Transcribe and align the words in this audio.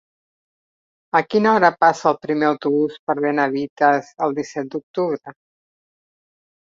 A 1.19 1.21
quina 1.33 1.51
hora 1.57 1.69
passa 1.85 2.07
el 2.11 2.17
primer 2.23 2.49
autobús 2.53 2.97
per 3.09 3.17
Benavites 3.27 4.11
el 4.29 4.37
disset 4.41 4.73
d'octubre? 4.73 5.39